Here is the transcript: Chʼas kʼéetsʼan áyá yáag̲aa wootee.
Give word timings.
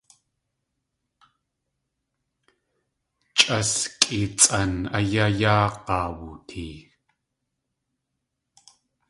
Chʼas 3.37 3.71
kʼéetsʼan 4.01 4.71
áyá 4.97 5.25
yáag̲aa 5.39 6.07
wootee. 6.17 6.75